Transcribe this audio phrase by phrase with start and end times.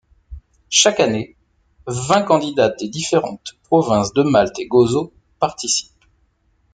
[0.71, 1.35] Chaque année,
[1.85, 5.91] vingt candidates des différentes provinces de Malte et Gozo participent.